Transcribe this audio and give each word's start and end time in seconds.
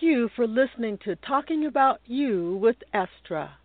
Thank 0.00 0.12
you 0.12 0.30
for 0.36 0.46
listening 0.46 0.98
to 0.98 1.16
Talking 1.16 1.66
About 1.66 2.00
You 2.06 2.56
with 2.62 2.76
Estra. 2.94 3.58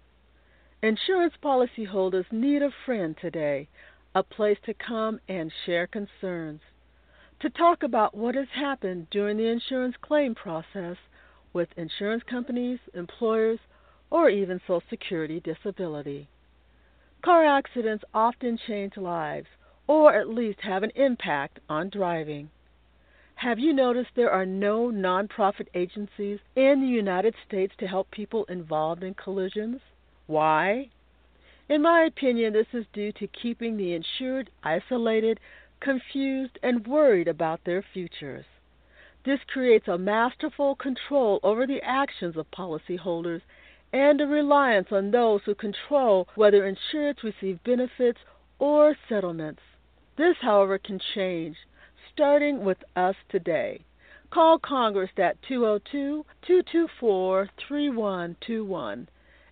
Insurance 0.82 1.36
policyholders 1.44 2.26
need 2.32 2.64
a 2.64 2.72
friend 2.88 3.16
today, 3.22 3.68
a 4.16 4.24
place 4.24 4.58
to 4.66 4.74
come 4.74 5.20
and 5.30 5.52
share 5.64 5.86
concerns. 5.86 6.62
To 7.42 7.52
talk 7.52 7.84
about 7.84 8.18
what 8.18 8.34
has 8.34 8.48
happened 8.52 9.12
during 9.12 9.38
the 9.38 9.46
insurance 9.46 9.94
claim 10.02 10.34
process 10.34 10.98
with 11.54 11.70
insurance 11.78 12.24
companies, 12.28 12.80
employers, 12.96 13.60
or 14.10 14.28
even 14.32 14.60
Social 14.62 14.82
Security 14.90 15.40
disability. 15.40 16.28
Car 17.24 17.46
accidents 17.46 18.04
often 18.12 18.58
change 18.66 18.98
lives, 18.98 19.48
or 19.86 20.16
at 20.16 20.30
least 20.30 20.62
have 20.62 20.82
an 20.82 20.92
impact 20.96 21.60
on 21.70 21.92
driving. 21.92 22.50
Have 23.44 23.60
you 23.60 23.74
noticed 23.74 24.12
there 24.16 24.32
are 24.32 24.46
no 24.46 24.90
nonprofit 24.90 25.68
agencies 25.74 26.40
in 26.56 26.80
the 26.80 26.88
United 26.88 27.36
States 27.46 27.74
to 27.78 27.88
help 27.88 28.10
people 28.10 28.46
involved 28.46 29.04
in 29.04 29.16
collisions? 29.16 29.82
Why? 30.28 30.88
In 31.68 31.82
my 31.82 32.04
opinion, 32.04 32.54
this 32.54 32.68
is 32.72 32.86
due 32.94 33.12
to 33.12 33.28
keeping 33.28 33.76
the 33.76 33.96
insured 33.96 34.50
isolated, 34.64 35.42
confused, 35.82 36.58
and 36.64 36.88
worried 36.88 37.28
about 37.28 37.60
their 37.66 37.84
futures. 37.94 38.46
This 39.26 39.42
creates 39.52 39.90
a 39.90 39.98
masterful 39.98 40.76
control 40.76 41.42
over 41.44 41.68
the 41.68 41.82
actions 41.84 42.38
of 42.38 42.50
policyholders 42.52 43.42
and 43.92 44.22
a 44.22 44.26
reliance 44.26 44.88
on 44.90 45.12
those 45.12 45.42
who 45.44 45.54
control 45.54 46.30
whether 46.36 46.62
insureds 46.62 47.24
receive 47.24 47.62
benefits 47.66 48.20
or 48.58 48.96
settlements. 49.10 49.62
This, 50.16 50.38
however, 50.40 50.78
can 50.78 50.98
change, 51.14 51.58
starting 52.14 52.64
with 52.64 52.78
us 52.96 53.16
today. 53.30 53.84
Call 54.30 54.60
Congress 54.60 55.10
at 55.18 55.42
202 55.48 56.24
224 56.46 57.50
3121 57.68 59.10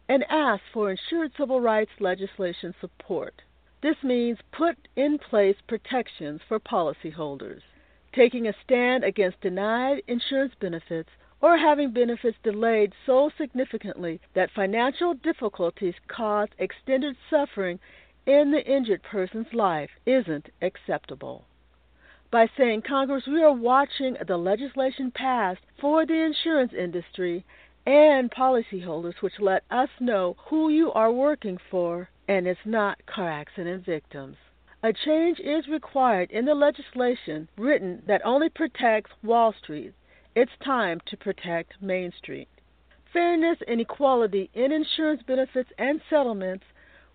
and 0.07 0.25
ask 0.29 0.61
for 0.71 0.91
insured 0.91 1.31
civil 1.37 1.59
rights 1.59 1.91
legislation 1.99 2.75
support. 2.79 3.41
This 3.81 3.95
means 4.03 4.37
put 4.51 4.77
in 4.95 5.17
place 5.17 5.55
protections 5.67 6.41
for 6.47 6.59
policyholders. 6.59 7.61
Taking 8.13 8.47
a 8.47 8.53
stand 8.63 9.03
against 9.03 9.41
denied 9.41 10.03
insurance 10.07 10.53
benefits 10.59 11.09
or 11.41 11.57
having 11.57 11.91
benefits 11.91 12.37
delayed 12.43 12.93
so 13.07 13.31
significantly 13.37 14.19
that 14.35 14.51
financial 14.51 15.15
difficulties 15.15 15.95
cause 16.07 16.49
extended 16.59 17.15
suffering 17.29 17.79
in 18.27 18.51
the 18.51 18.63
injured 18.63 19.01
person's 19.01 19.51
life 19.53 19.89
isn't 20.05 20.49
acceptable. 20.61 21.45
By 22.31 22.49
saying, 22.57 22.83
Congress, 22.83 23.27
we 23.27 23.43
are 23.43 23.51
watching 23.51 24.15
the 24.25 24.37
legislation 24.37 25.11
passed 25.11 25.59
for 25.81 26.05
the 26.05 26.13
insurance 26.13 26.71
industry 26.71 27.43
and 27.85 28.31
policyholders 28.31 29.21
which 29.21 29.41
let 29.41 29.63
us 29.69 29.89
know 29.99 30.37
who 30.47 30.69
you 30.69 30.93
are 30.93 31.11
working 31.11 31.57
for 31.69 32.09
and 32.29 32.47
it's 32.47 32.65
not 32.65 33.05
car 33.05 33.29
accident 33.29 33.85
victims. 33.85 34.37
A 34.81 34.93
change 34.93 35.41
is 35.41 35.67
required 35.67 36.31
in 36.31 36.45
the 36.45 36.55
legislation 36.55 37.49
written 37.57 38.01
that 38.07 38.21
only 38.23 38.47
protects 38.47 39.11
Wall 39.21 39.53
Street. 39.61 39.93
It's 40.33 40.51
time 40.63 41.01
to 41.07 41.17
protect 41.17 41.81
Main 41.81 42.13
Street. 42.17 42.47
Fairness 43.11 43.57
and 43.67 43.81
equality 43.81 44.49
in 44.53 44.71
insurance 44.71 45.21
benefits 45.27 45.69
and 45.77 45.99
settlements, 46.09 46.63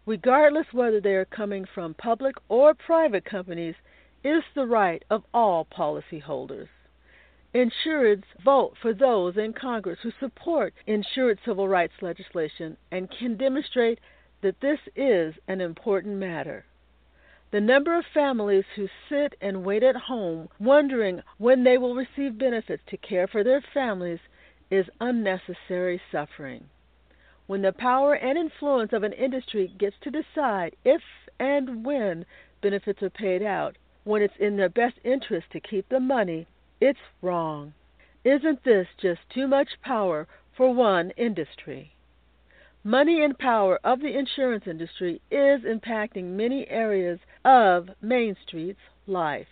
regardless 0.05 0.67
whether 0.73 1.01
they 1.01 1.15
are 1.15 1.25
coming 1.25 1.65
from 1.75 1.95
public 1.95 2.35
or 2.51 2.75
private 2.75 3.25
companies, 3.25 3.75
is 4.27 4.43
the 4.57 4.67
right 4.67 5.05
of 5.09 5.23
all 5.33 5.65
policyholders. 5.65 6.67
Insureds 7.55 8.25
vote 8.45 8.75
for 8.83 8.93
those 8.93 9.37
in 9.37 9.53
Congress 9.53 10.01
who 10.03 10.11
support 10.19 10.75
insured 10.87 11.39
civil 11.45 11.69
rights 11.69 11.95
legislation 12.03 12.77
and 12.91 13.09
can 13.09 13.37
demonstrate 13.37 14.01
that 14.43 14.61
this 14.61 14.81
is 14.97 15.35
an 15.47 15.61
important 15.61 16.17
matter. 16.17 16.65
The 17.53 17.61
number 17.61 17.97
of 17.97 18.05
families 18.13 18.65
who 18.75 18.89
sit 19.09 19.37
and 19.41 19.65
wait 19.65 19.85
at 19.85 19.95
home 19.95 20.49
wondering 20.59 21.23
when 21.39 21.63
they 21.63 21.79
will 21.79 21.95
receive 21.95 22.37
benefits 22.37 22.83
to 22.89 22.97
care 22.97 23.29
for 23.29 23.45
their 23.45 23.63
families 23.73 24.19
is 24.73 24.87
unnecessary 25.01 26.01
suffering. 26.11 26.65
When 27.47 27.63
the 27.63 27.73
power 27.73 28.15
and 28.15 28.37
influence 28.37 28.93
of 28.93 29.05
an 29.05 29.13
industry 29.13 29.73
gets 29.79 29.97
to 30.01 30.11
decide 30.11 30.75
if 30.85 31.03
and 31.39 31.87
when 31.87 32.27
benefits 32.61 33.05
are 33.05 33.11
paid 33.11 33.45
out, 33.45 33.77
when 34.07 34.23
it's 34.23 34.37
in 34.39 34.57
their 34.57 34.69
best 34.69 34.95
interest 35.03 35.49
to 35.51 35.59
keep 35.59 35.89
the 35.89 35.99
money, 35.99 36.47
it's 36.81 37.01
wrong. 37.21 37.75
Isn't 38.23 38.63
this 38.63 38.87
just 39.03 39.19
too 39.35 39.49
much 39.49 39.69
power 39.83 40.29
for 40.57 40.73
one 40.73 41.11
industry? 41.17 41.91
Money 42.85 43.25
and 43.25 43.37
power 43.37 43.81
of 43.83 43.99
the 43.99 44.17
insurance 44.17 44.65
industry 44.69 45.21
is 45.29 45.63
impacting 45.63 46.37
many 46.37 46.69
areas 46.69 47.19
of 47.45 47.89
Main 48.01 48.37
Street's 48.47 48.79
life. 49.09 49.49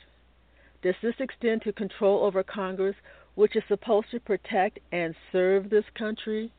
Does 0.83 0.95
this 1.03 1.17
extend 1.19 1.63
to 1.63 1.73
control 1.73 2.25
over 2.25 2.45
Congress, 2.45 2.95
which 3.35 3.57
is 3.57 3.65
supposed 3.67 4.13
to 4.13 4.21
protect 4.21 4.79
and 4.93 5.17
serve 5.33 5.69
this 5.69 5.87
country? 5.99 6.53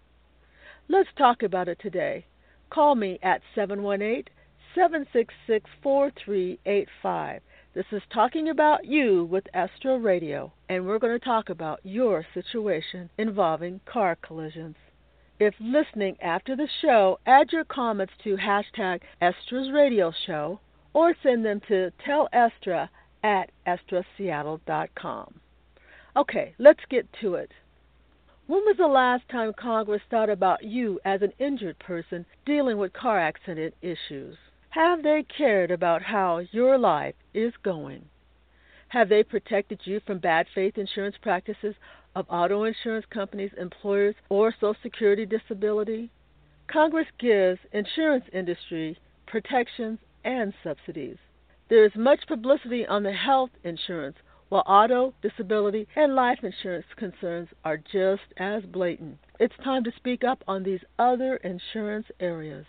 Let's 0.90 1.10
talk 1.18 1.44
about 1.44 1.70
it 1.70 1.80
today. 1.80 2.26
Call 2.70 2.96
me 2.96 3.20
at 3.24 3.42
718 3.56 4.26
766 4.76 5.70
4385. 5.82 7.42
This 7.76 7.92
is 7.92 8.04
Talking 8.14 8.48
About 8.48 8.86
You 8.86 9.26
with 9.26 9.50
Estra 9.54 10.00
Radio, 10.00 10.54
and 10.70 10.86
we're 10.86 10.98
going 10.98 11.20
to 11.20 11.26
talk 11.26 11.50
about 11.50 11.82
your 11.84 12.26
situation 12.34 13.10
involving 13.18 13.82
car 13.86 14.16
collisions. 14.22 14.78
If 15.42 15.56
listening 15.60 16.16
after 16.22 16.56
the 16.56 16.70
show, 16.82 17.20
add 17.26 17.52
your 17.52 17.66
comments 17.66 18.14
to 18.24 18.38
hashtag 18.38 19.02
Estra's 19.20 19.74
Radio 19.74 20.14
Show 20.26 20.62
or 20.94 21.18
send 21.22 21.44
them 21.44 21.60
to 21.68 21.92
tellestra 22.08 22.88
at 23.22 23.52
estraseattle.com. 23.68 25.34
Okay, 26.16 26.56
let's 26.58 26.86
get 26.90 27.12
to 27.20 27.36
it. 27.36 27.52
When 28.48 28.62
was 28.62 28.78
the 28.78 28.88
last 28.88 29.28
time 29.28 29.52
Congress 29.52 30.02
thought 30.10 30.30
about 30.30 30.64
you 30.64 31.02
as 31.04 31.22
an 31.22 31.34
injured 31.40 31.80
person 31.80 32.26
dealing 32.46 32.78
with 32.78 32.94
car 32.94 33.20
accident 33.20 33.74
issues? 33.82 34.38
Have 34.76 35.04
they 35.04 35.24
cared 35.24 35.72
about 35.72 36.02
how 36.02 36.40
your 36.52 36.78
life 36.78 37.16
is 37.34 37.54
going? 37.64 38.10
Have 38.90 39.08
they 39.08 39.24
protected 39.24 39.80
you 39.86 40.02
from 40.02 40.20
bad 40.20 40.48
faith 40.54 40.78
insurance 40.78 41.16
practices 41.22 41.76
of 42.14 42.26
auto 42.28 42.66
insurance 42.66 43.06
companies, 43.10 43.52
employers, 43.58 44.16
or 44.28 44.52
Social 44.52 44.76
Security 44.84 45.26
disability? 45.26 46.10
Congress 46.68 47.08
gives 47.20 47.62
insurance 47.72 48.26
industry 48.34 48.98
protections 49.26 49.98
and 50.26 50.54
subsidies. 50.62 51.20
There 51.70 51.86
is 51.86 51.96
much 51.96 52.28
publicity 52.28 52.86
on 52.86 53.04
the 53.04 53.14
health 53.14 53.52
insurance, 53.64 54.18
while 54.50 54.64
auto, 54.68 55.14
disability, 55.22 55.88
and 55.96 56.16
life 56.16 56.40
insurance 56.44 56.88
concerns 56.98 57.48
are 57.64 57.78
just 57.78 58.28
as 58.36 58.64
blatant. 58.66 59.20
It's 59.40 59.56
time 59.64 59.86
to 59.86 59.94
speak 59.96 60.26
up 60.26 60.44
on 60.50 60.64
these 60.64 60.82
other 61.00 61.38
insurance 61.38 62.08
areas. 62.20 62.66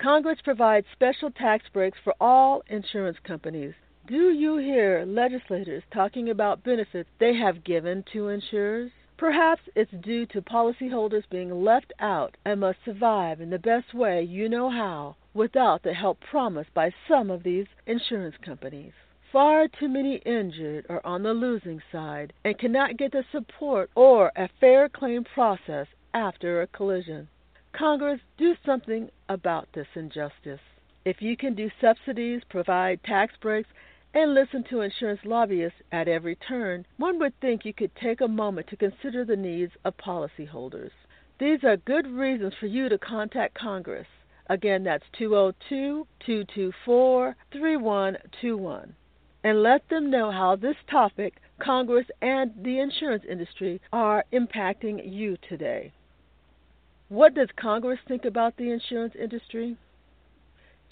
Congress 0.00 0.38
provides 0.42 0.86
special 0.94 1.30
tax 1.30 1.66
breaks 1.74 1.98
for 2.02 2.14
all 2.22 2.62
insurance 2.68 3.18
companies. 3.22 3.74
Do 4.06 4.30
you 4.30 4.56
hear 4.56 5.04
legislators 5.06 5.82
talking 5.92 6.30
about 6.30 6.64
benefits 6.64 7.10
they 7.18 7.34
have 7.34 7.64
given 7.64 8.02
to 8.14 8.28
insurers? 8.28 8.90
Perhaps 9.18 9.60
it's 9.74 9.92
due 10.00 10.24
to 10.28 10.40
policyholders 10.40 11.28
being 11.28 11.62
left 11.62 11.92
out 12.00 12.34
and 12.46 12.60
must 12.60 12.78
survive 12.82 13.42
in 13.42 13.50
the 13.50 13.58
best 13.58 13.92
way 13.92 14.22
you 14.22 14.48
know 14.48 14.70
how 14.70 15.16
without 15.34 15.82
the 15.82 15.92
help 15.92 16.18
promised 16.20 16.72
by 16.72 16.90
some 17.06 17.30
of 17.30 17.42
these 17.42 17.66
insurance 17.86 18.36
companies. 18.42 18.92
Far 19.30 19.68
too 19.68 19.88
many 19.88 20.16
injured 20.24 20.86
are 20.88 21.04
on 21.04 21.24
the 21.24 21.34
losing 21.34 21.82
side 21.92 22.32
and 22.42 22.58
cannot 22.58 22.96
get 22.96 23.12
the 23.12 23.22
support 23.30 23.90
or 23.94 24.32
a 24.34 24.48
fair 24.60 24.88
claim 24.88 25.24
process 25.24 25.88
after 26.14 26.62
a 26.62 26.66
collision. 26.68 27.28
Congress, 27.72 28.20
do 28.36 28.54
something 28.66 29.10
about 29.28 29.68
this 29.72 29.86
injustice. 29.94 30.60
If 31.04 31.22
you 31.22 31.36
can 31.36 31.54
do 31.54 31.70
subsidies, 31.80 32.42
provide 32.48 33.02
tax 33.04 33.34
breaks, 33.40 33.68
and 34.12 34.34
listen 34.34 34.64
to 34.64 34.80
insurance 34.80 35.20
lobbyists 35.24 35.80
at 35.92 36.08
every 36.08 36.34
turn, 36.34 36.84
one 36.96 37.18
would 37.20 37.38
think 37.40 37.64
you 37.64 37.72
could 37.72 37.94
take 37.94 38.20
a 38.20 38.28
moment 38.28 38.66
to 38.68 38.76
consider 38.76 39.24
the 39.24 39.36
needs 39.36 39.72
of 39.84 39.96
policyholders. 39.96 40.90
These 41.38 41.64
are 41.64 41.76
good 41.76 42.06
reasons 42.06 42.54
for 42.58 42.66
you 42.66 42.88
to 42.88 42.98
contact 42.98 43.54
Congress. 43.54 44.08
Again, 44.48 44.82
that's 44.82 45.04
202 45.12 46.06
224 46.26 47.36
3121. 47.52 48.94
And 49.42 49.62
let 49.62 49.88
them 49.88 50.10
know 50.10 50.30
how 50.30 50.56
this 50.56 50.76
topic, 50.90 51.40
Congress, 51.60 52.06
and 52.20 52.52
the 52.62 52.80
insurance 52.80 53.24
industry 53.26 53.80
are 53.92 54.24
impacting 54.32 55.00
you 55.10 55.38
today. 55.48 55.92
What 57.10 57.34
does 57.34 57.48
Congress 57.56 57.98
think 58.06 58.24
about 58.24 58.56
the 58.56 58.70
insurance 58.70 59.14
industry? 59.20 59.76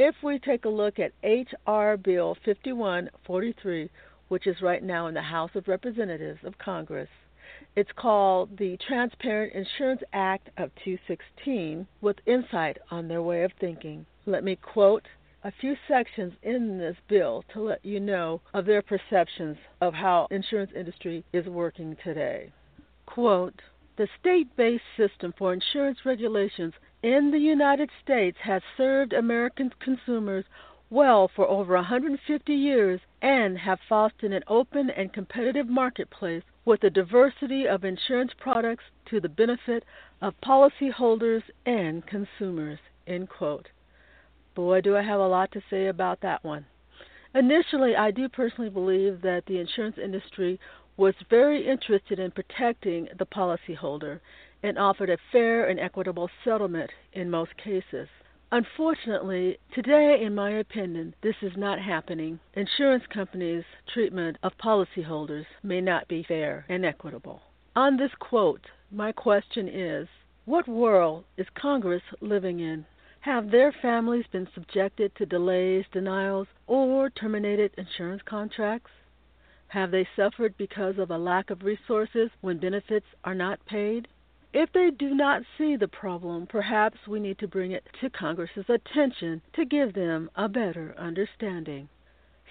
If 0.00 0.16
we 0.20 0.40
take 0.40 0.64
a 0.64 0.68
look 0.68 0.98
at 0.98 1.12
H.R. 1.22 1.96
Bill 1.96 2.34
5143, 2.44 3.88
which 4.26 4.48
is 4.48 4.60
right 4.60 4.82
now 4.82 5.06
in 5.06 5.14
the 5.14 5.22
House 5.22 5.52
of 5.54 5.68
Representatives 5.68 6.40
of 6.42 6.58
Congress. 6.58 7.08
It's 7.76 7.92
called 7.94 8.58
the 8.58 8.76
Transparent 8.78 9.52
Insurance 9.54 10.02
Act 10.12 10.48
of 10.56 10.72
2016 10.84 11.86
with 12.00 12.16
insight 12.26 12.78
on 12.90 13.06
their 13.06 13.22
way 13.22 13.44
of 13.44 13.52
thinking. 13.60 14.04
Let 14.26 14.42
me 14.42 14.56
quote 14.56 15.06
a 15.44 15.52
few 15.60 15.76
sections 15.86 16.32
in 16.42 16.78
this 16.78 16.96
bill 17.08 17.44
to 17.52 17.60
let 17.60 17.84
you 17.84 18.00
know 18.00 18.40
of 18.54 18.66
their 18.66 18.82
perceptions 18.82 19.56
of 19.80 19.94
how 19.94 20.26
insurance 20.32 20.72
industry 20.74 21.22
is 21.32 21.46
working 21.46 21.96
today. 22.02 22.50
Quote, 23.06 23.62
the 23.98 24.08
state-based 24.20 24.84
system 24.96 25.34
for 25.36 25.52
insurance 25.52 25.98
regulations 26.04 26.72
in 27.02 27.32
the 27.32 27.38
United 27.38 27.90
States 28.00 28.38
has 28.40 28.62
served 28.76 29.12
American 29.12 29.72
consumers 29.80 30.44
well 30.88 31.28
for 31.34 31.46
over 31.48 31.74
150 31.74 32.54
years 32.54 33.00
and 33.20 33.58
have 33.58 33.80
fostered 33.88 34.32
an 34.32 34.44
open 34.46 34.88
and 34.88 35.12
competitive 35.12 35.68
marketplace 35.68 36.44
with 36.64 36.84
a 36.84 36.90
diversity 36.90 37.66
of 37.66 37.84
insurance 37.84 38.30
products 38.38 38.84
to 39.10 39.20
the 39.20 39.28
benefit 39.28 39.84
of 40.22 40.40
policyholders 40.44 41.42
and 41.66 42.06
consumers. 42.06 42.78
End 43.08 43.28
quote. 43.28 43.68
Boy, 44.54 44.80
do 44.80 44.96
I 44.96 45.02
have 45.02 45.20
a 45.20 45.26
lot 45.26 45.50
to 45.52 45.62
say 45.68 45.88
about 45.88 46.20
that 46.20 46.44
one. 46.44 46.66
Initially, 47.34 47.94
I 47.94 48.10
do 48.10 48.28
personally 48.28 48.70
believe 48.70 49.20
that 49.22 49.44
the 49.46 49.58
insurance 49.58 49.98
industry 49.98 50.58
was 50.98 51.14
very 51.30 51.66
interested 51.66 52.18
in 52.18 52.30
protecting 52.32 53.08
the 53.18 53.24
policyholder 53.24 54.18
and 54.64 54.76
offered 54.76 55.08
a 55.08 55.16
fair 55.30 55.68
and 55.68 55.78
equitable 55.78 56.28
settlement 56.44 56.90
in 57.12 57.30
most 57.30 57.56
cases. 57.56 58.08
Unfortunately, 58.50 59.58
today, 59.72 60.20
in 60.22 60.34
my 60.34 60.50
opinion, 60.50 61.14
this 61.22 61.36
is 61.40 61.52
not 61.56 61.78
happening. 61.78 62.40
Insurance 62.54 63.04
companies' 63.14 63.64
treatment 63.94 64.36
of 64.42 64.58
policyholders 64.58 65.46
may 65.62 65.80
not 65.80 66.08
be 66.08 66.24
fair 66.26 66.66
and 66.68 66.84
equitable. 66.84 67.42
On 67.76 67.96
this 67.96 68.10
quote, 68.18 68.66
my 68.90 69.12
question 69.12 69.68
is 69.68 70.08
What 70.46 70.66
world 70.66 71.24
is 71.36 71.46
Congress 71.54 72.02
living 72.20 72.58
in? 72.58 72.84
Have 73.20 73.50
their 73.50 73.70
families 73.70 74.24
been 74.32 74.48
subjected 74.52 75.14
to 75.16 75.26
delays, 75.26 75.84
denials, 75.92 76.48
or 76.66 77.10
terminated 77.10 77.72
insurance 77.76 78.22
contracts? 78.24 78.90
Have 79.72 79.90
they 79.90 80.08
suffered 80.16 80.56
because 80.56 80.96
of 80.96 81.10
a 81.10 81.18
lack 81.18 81.50
of 81.50 81.62
resources 81.62 82.30
when 82.40 82.56
benefits 82.56 83.06
are 83.22 83.34
not 83.34 83.66
paid? 83.66 84.08
If 84.54 84.72
they 84.72 84.90
do 84.90 85.14
not 85.14 85.42
see 85.58 85.76
the 85.76 85.88
problem, 85.88 86.46
perhaps 86.46 87.06
we 87.06 87.20
need 87.20 87.38
to 87.40 87.48
bring 87.48 87.72
it 87.72 87.86
to 88.00 88.08
Congress's 88.08 88.70
attention 88.70 89.42
to 89.52 89.66
give 89.66 89.92
them 89.92 90.30
a 90.34 90.48
better 90.48 90.94
understanding. 90.96 91.90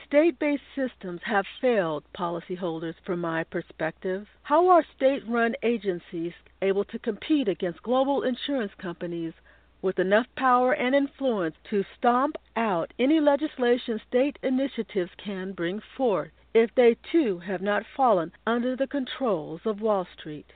State 0.06 0.38
based 0.38 0.62
systems 0.75 1.24
have 1.24 1.48
failed 1.60 2.04
policyholders 2.14 2.94
from 3.04 3.22
my 3.22 3.44
perspective. 3.46 4.28
How 4.44 4.68
are 4.68 4.86
state 4.96 5.28
run 5.28 5.56
agencies 5.64 6.34
able 6.62 6.86
to 6.86 7.00
compete 7.00 7.48
against 7.48 7.81
global 7.81 8.22
insurance 8.22 8.75
companies 8.75 9.34
with 9.81 9.98
enough 9.98 10.28
power 10.36 10.74
and 10.74 10.94
influence 10.94 11.56
to 11.72 11.84
stomp 11.98 12.38
out 12.56 12.94
any 13.00 13.19
legislation 13.19 14.00
state 14.08 14.38
initiatives 14.44 15.12
can 15.18 15.54
bring 15.54 15.80
forth 15.80 16.31
if 16.53 16.73
they 16.75 16.95
too 17.11 17.39
have 17.39 17.61
not 17.61 17.83
fallen 17.95 18.31
under 18.45 18.75
the 18.75 18.88
controls 18.88 19.61
of 19.65 19.81
Wall 19.81 20.07
Street. 20.17 20.47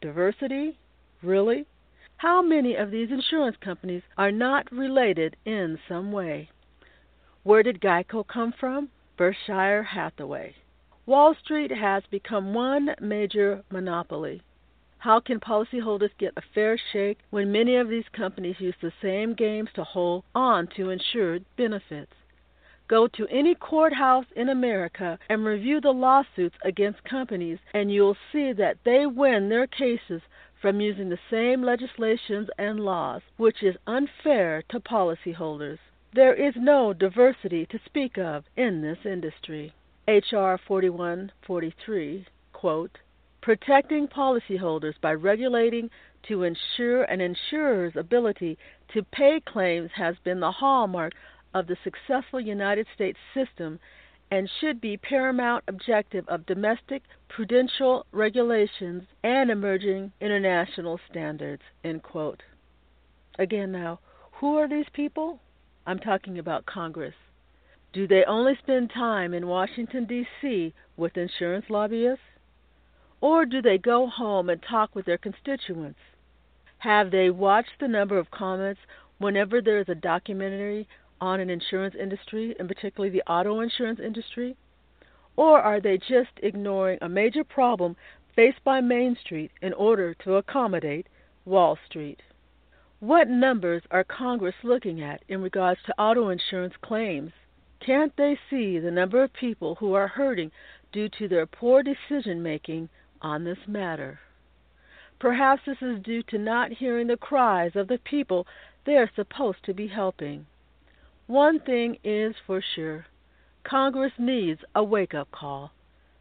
Diversity? 0.00 0.78
Really? 1.22 1.66
How 2.18 2.40
many 2.40 2.74
of 2.74 2.90
these 2.90 3.10
insurance 3.10 3.56
companies 3.60 4.02
are 4.16 4.32
not 4.32 4.70
related 4.72 5.36
in 5.44 5.78
some 5.88 6.12
way? 6.12 6.50
Where 7.42 7.62
did 7.62 7.80
Geico 7.80 8.26
come 8.26 8.52
from? 8.58 8.88
Berkshire 9.16 9.82
Hathaway. 9.82 10.54
Wall 11.06 11.34
Street 11.34 11.70
has 11.70 12.02
become 12.10 12.54
one 12.54 12.94
major 13.00 13.62
monopoly. 13.70 14.42
How 14.98 15.20
can 15.20 15.38
policyholders 15.38 16.10
get 16.18 16.32
a 16.36 16.42
fair 16.54 16.76
shake 16.92 17.18
when 17.30 17.52
many 17.52 17.76
of 17.76 17.88
these 17.88 18.08
companies 18.12 18.56
use 18.58 18.74
the 18.80 18.92
same 19.00 19.34
games 19.34 19.68
to 19.74 19.84
hold 19.84 20.24
on 20.34 20.66
to 20.76 20.90
insured 20.90 21.44
benefits? 21.56 22.12
Go 22.88 23.08
to 23.08 23.26
any 23.28 23.54
courthouse 23.56 24.26
in 24.36 24.48
America 24.48 25.18
and 25.28 25.44
review 25.44 25.80
the 25.80 25.92
lawsuits 25.92 26.56
against 26.62 27.02
companies, 27.02 27.58
and 27.74 27.92
you'll 27.92 28.16
see 28.30 28.52
that 28.52 28.78
they 28.84 29.06
win 29.06 29.48
their 29.48 29.66
cases 29.66 30.22
from 30.62 30.80
using 30.80 31.08
the 31.08 31.18
same 31.30 31.62
legislations 31.62 32.48
and 32.58 32.80
laws, 32.80 33.22
which 33.36 33.62
is 33.62 33.76
unfair 33.86 34.62
to 34.68 34.78
policyholders. 34.78 35.78
There 36.14 36.34
is 36.34 36.54
no 36.56 36.92
diversity 36.92 37.66
to 37.66 37.80
speak 37.84 38.18
of 38.18 38.44
in 38.56 38.82
this 38.82 39.04
industry. 39.04 39.72
H.R. 40.08 40.58
4143, 40.66 42.26
quote, 42.52 42.98
protecting 43.42 44.08
policyholders 44.08 44.94
by 45.00 45.12
regulating 45.12 45.90
to 46.28 46.44
ensure 46.44 47.02
an 47.04 47.20
insurer's 47.20 47.96
ability 47.96 48.58
to 48.92 49.02
pay 49.02 49.40
claims 49.40 49.90
has 49.94 50.16
been 50.24 50.40
the 50.40 50.50
hallmark 50.50 51.12
of 51.56 51.66
the 51.66 51.76
successful 51.82 52.38
United 52.38 52.86
States 52.94 53.18
system 53.32 53.80
and 54.30 54.50
should 54.60 54.78
be 54.78 54.98
paramount 54.98 55.64
objective 55.68 56.28
of 56.28 56.44
domestic 56.44 57.02
prudential 57.28 58.04
regulations 58.12 59.04
and 59.24 59.50
emerging 59.50 60.12
international 60.20 61.00
standards. 61.08 61.62
End 61.82 62.02
quote. 62.02 62.42
Again 63.38 63.72
now, 63.72 64.00
who 64.32 64.56
are 64.58 64.68
these 64.68 64.88
people? 64.92 65.40
I'm 65.86 65.98
talking 65.98 66.38
about 66.38 66.66
Congress. 66.66 67.14
Do 67.94 68.06
they 68.06 68.24
only 68.24 68.54
spend 68.62 68.90
time 68.90 69.32
in 69.32 69.46
Washington, 69.46 70.04
D.C. 70.04 70.74
with 70.98 71.16
insurance 71.16 71.66
lobbyists? 71.70 72.20
Or 73.22 73.46
do 73.46 73.62
they 73.62 73.78
go 73.78 74.08
home 74.08 74.50
and 74.50 74.62
talk 74.62 74.94
with 74.94 75.06
their 75.06 75.16
constituents? 75.16 76.00
Have 76.78 77.10
they 77.10 77.30
watched 77.30 77.80
the 77.80 77.88
number 77.88 78.18
of 78.18 78.30
comments 78.30 78.80
whenever 79.18 79.62
there 79.62 79.80
is 79.80 79.88
a 79.88 79.94
documentary 79.94 80.86
on 81.20 81.40
an 81.40 81.50
insurance 81.50 81.94
industry, 81.98 82.54
and 82.58 82.68
particularly 82.68 83.10
the 83.10 83.30
auto 83.30 83.60
insurance 83.60 84.00
industry? 84.00 84.56
Or 85.36 85.60
are 85.60 85.80
they 85.80 85.98
just 85.98 86.30
ignoring 86.42 86.98
a 87.02 87.08
major 87.08 87.44
problem 87.44 87.96
faced 88.34 88.62
by 88.64 88.80
Main 88.80 89.16
Street 89.16 89.50
in 89.60 89.72
order 89.72 90.14
to 90.24 90.36
accommodate 90.36 91.06
Wall 91.44 91.78
Street? 91.86 92.20
What 93.00 93.28
numbers 93.28 93.82
are 93.90 94.04
Congress 94.04 94.54
looking 94.62 95.02
at 95.02 95.22
in 95.28 95.42
regards 95.42 95.80
to 95.86 96.00
auto 96.00 96.30
insurance 96.30 96.74
claims? 96.80 97.32
Can't 97.80 98.16
they 98.16 98.38
see 98.48 98.78
the 98.78 98.90
number 98.90 99.22
of 99.22 99.32
people 99.34 99.74
who 99.74 99.92
are 99.92 100.08
hurting 100.08 100.50
due 100.92 101.08
to 101.10 101.28
their 101.28 101.46
poor 101.46 101.82
decision 101.82 102.42
making 102.42 102.88
on 103.20 103.44
this 103.44 103.58
matter. 103.66 104.18
Perhaps 105.18 105.62
this 105.66 105.82
is 105.82 106.02
due 106.02 106.22
to 106.22 106.38
not 106.38 106.72
hearing 106.72 107.06
the 107.06 107.16
cries 107.16 107.72
of 107.74 107.88
the 107.88 107.98
people 107.98 108.46
they 108.84 108.96
are 108.96 109.10
supposed 109.14 109.62
to 109.64 109.74
be 109.74 109.88
helping. 109.88 110.46
One 111.26 111.60
thing 111.60 111.98
is 112.04 112.34
for 112.46 112.62
sure 112.74 113.06
Congress 113.64 114.12
needs 114.18 114.60
a 114.74 114.84
wake 114.84 115.14
up 115.14 115.30
call. 115.30 115.72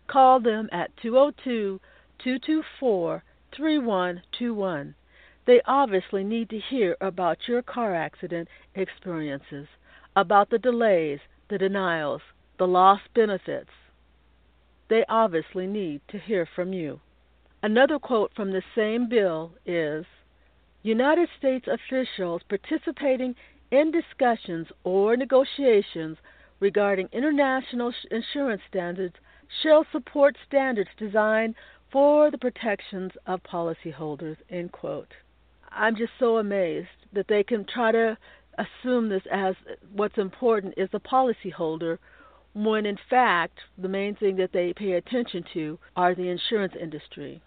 Call 0.08 0.40
them 0.40 0.70
at 0.72 0.96
202 1.02 1.80
224 2.24 3.24
3121. 3.56 4.96
They 5.46 5.62
obviously 5.66 6.24
need 6.24 6.50
to 6.50 6.60
hear 6.60 6.98
about 7.02 7.48
your 7.48 7.62
car 7.62 7.94
accident 7.94 8.48
experiences, 8.74 9.68
about 10.16 10.50
the 10.50 10.58
delays, 10.58 11.20
the 11.50 11.58
denials, 11.58 12.22
the 12.58 12.68
lost 12.68 13.04
benefits, 13.14 13.70
they 14.88 15.04
obviously 15.10 15.66
need 15.66 16.02
to 16.10 16.20
hear 16.20 16.46
from 16.56 16.74
you. 16.74 17.00
Another 17.64 17.98
quote 17.98 18.32
from 18.36 18.52
the 18.52 18.62
same 18.76 19.10
bill 19.10 19.54
is 19.66 20.06
United 20.84 21.30
States 21.38 21.68
officials 21.68 22.44
participating 22.48 23.36
in 23.76 23.92
discussions 23.92 24.68
or 24.84 25.18
negotiations 25.18 26.18
regarding 26.60 27.10
international 27.12 27.92
insurance 28.10 28.62
standards 28.70 29.16
shall 29.62 29.86
support 29.92 30.38
standards 30.48 30.90
designed 30.98 31.56
for 31.92 32.32
the 32.32 32.38
protections 32.38 33.12
of 33.28 33.44
policyholders. 33.44 34.38
End 34.50 34.72
quote. 34.72 35.14
I'm 35.72 35.96
just 35.96 36.14
so 36.20 36.38
amazed 36.38 36.88
that 37.14 37.28
they 37.28 37.44
can 37.44 37.66
try 37.66 37.92
to 37.92 38.18
assume 38.58 39.10
this 39.10 39.24
as 39.32 39.56
what's 39.94 40.18
important 40.18 40.74
is 40.78 40.90
the 40.92 41.00
policyholder 41.00 41.98
when 42.54 42.86
in 42.86 42.98
fact 43.10 43.60
the 43.78 43.90
main 43.90 44.16
thing 44.16 44.38
that 44.38 44.54
they 44.54 44.72
pay 44.74 44.94
attention 44.94 45.44
to 45.54 45.78
are 45.98 46.16
the 46.16 46.30
insurance 46.30 46.74
industry. 46.80 47.42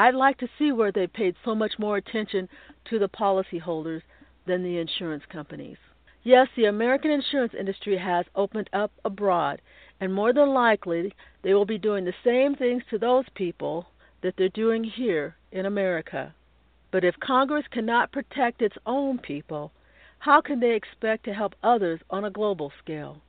I'd 0.00 0.14
like 0.14 0.38
to 0.38 0.48
see 0.58 0.72
where 0.72 0.90
they 0.90 1.06
paid 1.06 1.36
so 1.44 1.54
much 1.54 1.78
more 1.78 1.96
attention 1.96 2.48
to 2.90 2.98
the 2.98 3.08
policyholders 3.08 4.02
than 4.48 4.64
the 4.64 4.78
insurance 4.78 5.22
companies. 5.30 5.76
Yes, 6.24 6.48
the 6.56 6.64
American 6.64 7.12
insurance 7.12 7.54
industry 7.58 7.96
has 7.96 8.26
opened 8.34 8.68
up 8.72 8.90
abroad, 9.04 9.62
and 10.00 10.12
more 10.12 10.32
than 10.32 10.48
likely 10.48 11.14
they 11.42 11.54
will 11.54 11.64
be 11.64 11.78
doing 11.78 12.04
the 12.04 12.14
same 12.24 12.56
things 12.56 12.82
to 12.90 12.98
those 12.98 13.24
people 13.34 13.86
that 14.22 14.34
they're 14.36 14.48
doing 14.48 14.82
here 14.82 15.36
in 15.52 15.66
America. 15.66 16.34
But 16.90 17.04
if 17.04 17.20
Congress 17.20 17.66
cannot 17.70 18.10
protect 18.10 18.62
its 18.62 18.76
own 18.84 19.18
people, 19.18 19.70
how 20.18 20.40
can 20.40 20.58
they 20.58 20.74
expect 20.74 21.24
to 21.26 21.34
help 21.34 21.54
others 21.62 22.00
on 22.10 22.24
a 22.24 22.30
global 22.30 22.72
scale? 22.82 23.22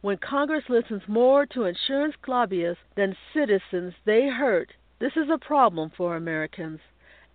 When 0.00 0.16
Congress 0.18 0.64
listens 0.68 1.02
more 1.06 1.46
to 1.46 1.64
insurance 1.64 2.14
lobbyists 2.26 2.82
than 2.94 3.16
citizens 3.32 3.94
they 4.04 4.28
hurt, 4.28 4.72
this 4.98 5.16
is 5.16 5.28
a 5.30 5.38
problem 5.38 5.90
for 5.96 6.16
Americans, 6.16 6.80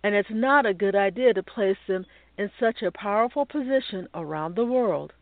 and 0.02 0.14
it's 0.14 0.30
not 0.30 0.66
a 0.66 0.74
good 0.74 0.94
idea 0.94 1.34
to 1.34 1.42
place 1.42 1.76
them 1.86 2.06
in 2.38 2.50
such 2.58 2.82
a 2.82 2.90
powerful 2.90 3.44
position 3.44 4.08
around 4.14 4.54
the 4.54 4.64
world. 4.64 5.12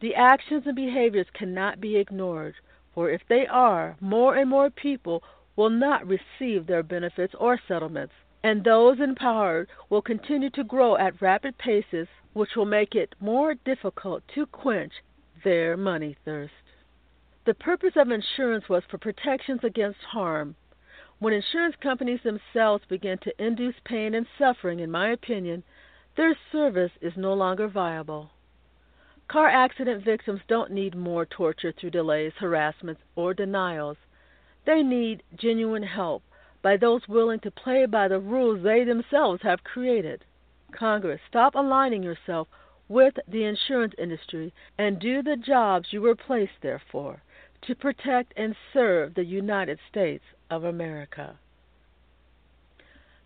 The 0.00 0.14
actions 0.14 0.64
and 0.66 0.76
behaviors 0.76 1.26
cannot 1.32 1.80
be 1.80 1.96
ignored, 1.96 2.54
for 2.94 3.10
if 3.10 3.22
they 3.28 3.46
are, 3.46 3.96
more 4.00 4.36
and 4.36 4.50
more 4.50 4.70
people 4.70 5.22
will 5.56 5.70
not 5.70 6.06
receive 6.06 6.66
their 6.66 6.82
benefits 6.82 7.34
or 7.38 7.58
settlements, 7.66 8.14
and 8.42 8.62
those 8.62 9.00
empowered 9.00 9.68
will 9.88 10.02
continue 10.02 10.50
to 10.50 10.64
grow 10.64 10.96
at 10.96 11.20
rapid 11.22 11.56
paces, 11.58 12.08
which 12.34 12.56
will 12.56 12.66
make 12.66 12.94
it 12.94 13.14
more 13.20 13.54
difficult 13.54 14.22
to 14.34 14.46
quench 14.46 14.92
their 15.42 15.76
money 15.76 16.16
thirst. 16.24 16.52
The 17.46 17.54
purpose 17.54 17.92
of 17.96 18.10
insurance 18.10 18.68
was 18.68 18.82
for 18.90 18.98
protections 18.98 19.60
against 19.64 20.00
harm. 20.00 20.56
When 21.20 21.32
insurance 21.32 21.76
companies 21.76 22.22
themselves 22.22 22.84
begin 22.86 23.18
to 23.18 23.42
induce 23.42 23.78
pain 23.84 24.14
and 24.14 24.26
suffering, 24.36 24.80
in 24.80 24.90
my 24.90 25.10
opinion, 25.10 25.62
their 26.16 26.36
service 26.50 26.92
is 27.00 27.16
no 27.16 27.34
longer 27.34 27.68
viable. 27.68 28.30
Car 29.28 29.48
accident 29.48 30.04
victims 30.04 30.40
don't 30.48 30.72
need 30.72 30.96
more 30.96 31.24
torture 31.24 31.72
through 31.72 31.90
delays, 31.90 32.32
harassments, 32.38 33.00
or 33.14 33.32
denials. 33.32 33.96
They 34.64 34.82
need 34.82 35.22
genuine 35.36 35.84
help 35.84 36.24
by 36.62 36.76
those 36.76 37.06
willing 37.08 37.40
to 37.40 37.50
play 37.50 37.86
by 37.86 38.08
the 38.08 38.18
rules 38.18 38.62
they 38.62 38.84
themselves 38.84 39.42
have 39.42 39.64
created. 39.64 40.24
Congress, 40.72 41.20
stop 41.28 41.54
aligning 41.54 42.02
yourself 42.02 42.48
with 42.88 43.14
the 43.28 43.44
insurance 43.44 43.94
industry 43.98 44.52
and 44.76 44.98
do 44.98 45.22
the 45.22 45.36
jobs 45.36 45.92
you 45.92 46.02
were 46.02 46.16
placed 46.16 46.60
there 46.60 46.82
for 46.90 47.22
to 47.62 47.74
protect 47.74 48.32
and 48.36 48.54
serve 48.72 49.14
the 49.14 49.24
United 49.24 49.78
States 49.88 50.24
of 50.54 50.64
America. 50.64 51.38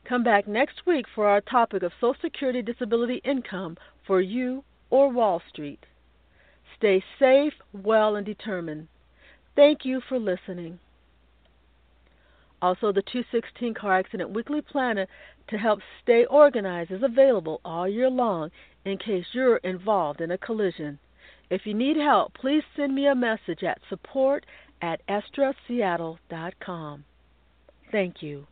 Come 0.09 0.23
back 0.23 0.49
next 0.49 0.87
week 0.87 1.07
for 1.15 1.29
our 1.29 1.41
topic 1.43 1.83
of 1.83 1.93
Social 2.01 2.17
Security 2.23 2.63
disability 2.63 3.21
income 3.25 3.77
for 4.07 4.21
you 4.21 4.65
or 4.91 5.11
Wall 5.11 5.43
Street. 5.51 5.85
Stay 6.77 7.05
safe, 7.19 7.53
well, 7.73 8.17
and 8.17 8.25
determined. 8.25 8.89
Thank 9.55 9.85
you 9.85 10.01
for 10.09 10.19
listening. 10.19 10.79
Also, 12.63 12.91
the 12.91 13.03
216 13.03 13.75
Car 13.75 13.99
Accident 13.99 14.31
Weekly 14.31 14.63
Planner 14.63 15.07
to 15.49 15.59
help 15.59 15.81
stay 16.03 16.25
organized 16.25 16.91
is 16.91 17.03
available 17.03 17.61
all 17.65 17.87
year 17.87 18.11
long 18.11 18.51
in 18.85 18.99
case 18.99 19.27
you're 19.33 19.59
involved 19.59 20.21
in 20.21 20.31
a 20.31 20.39
collision. 20.39 20.99
If 21.51 21.67
you 21.67 21.75
need 21.75 21.97
help, 21.97 22.35
please 22.35 22.63
send 22.77 22.95
me 22.95 23.07
a 23.07 23.15
message 23.15 23.63
at 23.63 23.81
support 23.89 24.45
at 24.81 25.01
estraseattle.com. 25.07 27.05
Thank 27.91 28.23
you. 28.23 28.47